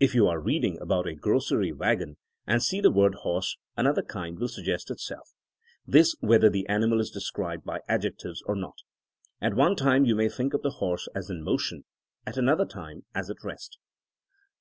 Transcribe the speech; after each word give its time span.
If 0.00 0.12
you 0.12 0.26
are 0.26 0.40
reading 0.40 0.76
about 0.80 1.06
a 1.06 1.14
grocery 1.14 1.70
wagon 1.70 2.16
and 2.48 2.60
see 2.60 2.80
the 2.80 2.90
word 2.90 3.14
''horse 3.22 3.56
another 3.76 4.02
kind 4.02 4.36
will 4.36 4.48
suggest 4.48 4.90
itself. 4.90 5.30
This 5.86 6.16
whether 6.18 6.50
the 6.50 6.68
animal 6.68 6.98
is 6.98 7.12
described 7.12 7.64
by 7.64 7.78
adjectives 7.88 8.42
or 8.46 8.56
not. 8.56 8.78
At 9.40 9.54
one 9.54 9.76
time 9.76 10.04
you 10.04 10.16
may 10.16 10.30
think 10.30 10.52
of 10.52 10.62
the 10.62 10.78
horse 10.82 11.06
as 11.14 11.30
in 11.30 11.44
motion, 11.44 11.84
at 12.26 12.36
another 12.36 12.66
time 12.66 13.04
as 13.14 13.30
at 13.30 13.44
rest. 13.44 13.78